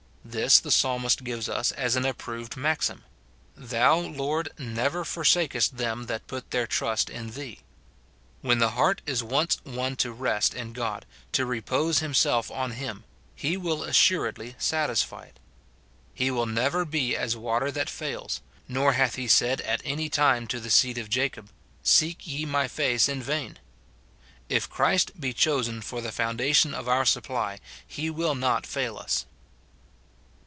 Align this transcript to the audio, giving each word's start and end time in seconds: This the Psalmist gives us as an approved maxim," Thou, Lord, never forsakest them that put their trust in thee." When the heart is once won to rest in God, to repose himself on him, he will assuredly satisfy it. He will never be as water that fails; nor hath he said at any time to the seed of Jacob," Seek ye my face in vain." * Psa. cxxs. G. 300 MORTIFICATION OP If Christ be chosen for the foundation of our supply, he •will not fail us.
This 0.23 0.59
the 0.59 0.71
Psalmist 0.71 1.23
gives 1.25 1.49
us 1.49 1.71
as 1.73 1.95
an 1.97 2.05
approved 2.05 2.55
maxim," 2.55 3.03
Thou, 3.73 3.97
Lord, 3.97 4.49
never 4.57 5.03
forsakest 5.03 5.75
them 5.75 6.05
that 6.05 6.27
put 6.27 6.51
their 6.51 6.67
trust 6.67 7.09
in 7.09 7.31
thee." 7.31 7.59
When 8.41 8.59
the 8.59 8.69
heart 8.69 9.01
is 9.07 9.23
once 9.23 9.57
won 9.65 9.95
to 9.97 10.13
rest 10.13 10.53
in 10.53 10.71
God, 10.73 11.07
to 11.33 11.45
repose 11.45 11.99
himself 11.99 12.51
on 12.51 12.73
him, 12.73 13.03
he 13.35 13.57
will 13.57 13.83
assuredly 13.83 14.55
satisfy 14.59 15.23
it. 15.23 15.39
He 16.13 16.29
will 16.31 16.45
never 16.45 16.85
be 16.85 17.13
as 17.17 17.35
water 17.35 17.71
that 17.71 17.89
fails; 17.89 18.39
nor 18.69 18.93
hath 18.93 19.15
he 19.15 19.27
said 19.27 19.59
at 19.61 19.81
any 19.83 20.07
time 20.07 20.45
to 20.47 20.59
the 20.59 20.69
seed 20.71 20.97
of 20.99 21.09
Jacob," 21.09 21.49
Seek 21.83 22.25
ye 22.27 22.45
my 22.45 22.67
face 22.69 23.09
in 23.09 23.21
vain." 23.23 23.53
* 23.53 23.53
Psa. 23.53 23.57
cxxs. 23.57 23.59
G. 23.59 24.47
300 24.47 24.53
MORTIFICATION 24.53 24.55
OP 24.55 24.57
If 24.57 24.69
Christ 24.69 25.19
be 25.19 25.33
chosen 25.33 25.81
for 25.81 25.99
the 25.99 26.11
foundation 26.13 26.73
of 26.75 26.87
our 26.87 27.05
supply, 27.05 27.59
he 27.85 28.09
•will 28.09 28.37
not 28.37 28.67
fail 28.67 28.97
us. 28.97 29.25